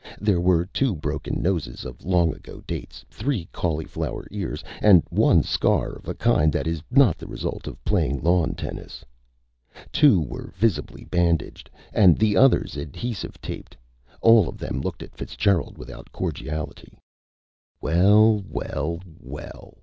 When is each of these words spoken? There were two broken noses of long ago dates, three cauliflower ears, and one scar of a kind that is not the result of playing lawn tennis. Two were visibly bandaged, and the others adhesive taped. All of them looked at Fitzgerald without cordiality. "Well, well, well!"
There 0.19 0.41
were 0.41 0.65
two 0.65 0.95
broken 0.95 1.43
noses 1.43 1.85
of 1.85 2.03
long 2.03 2.33
ago 2.33 2.63
dates, 2.65 3.05
three 3.11 3.47
cauliflower 3.51 4.25
ears, 4.31 4.63
and 4.81 5.03
one 5.11 5.43
scar 5.43 5.89
of 5.91 6.07
a 6.07 6.15
kind 6.15 6.51
that 6.53 6.65
is 6.65 6.81
not 6.89 7.19
the 7.19 7.27
result 7.27 7.67
of 7.67 7.85
playing 7.85 8.19
lawn 8.23 8.55
tennis. 8.55 9.05
Two 9.91 10.19
were 10.19 10.53
visibly 10.55 11.03
bandaged, 11.05 11.69
and 11.93 12.17
the 12.17 12.35
others 12.35 12.77
adhesive 12.77 13.39
taped. 13.43 13.77
All 14.21 14.49
of 14.49 14.57
them 14.57 14.81
looked 14.81 15.03
at 15.03 15.15
Fitzgerald 15.15 15.77
without 15.77 16.11
cordiality. 16.11 16.97
"Well, 17.79 18.43
well, 18.49 19.01
well!" 19.19 19.77